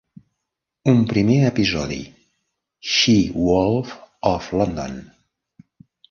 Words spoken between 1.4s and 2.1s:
episodi: